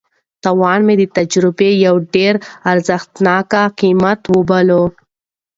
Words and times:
تاوان 0.43 0.79
مې 0.87 0.95
د 1.01 1.03
تجربې 1.17 1.71
یو 1.85 1.95
ډېر 2.15 2.33
ارزښتناک 2.71 3.51
قیمت 3.79 4.21
وباله. 4.35 4.81